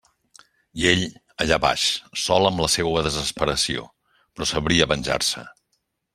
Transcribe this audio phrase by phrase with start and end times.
[0.83, 1.03] I ell...
[1.45, 1.83] allà baix,
[2.21, 3.85] sol amb la seua desesperació;
[4.17, 5.47] però sabria venjar-se.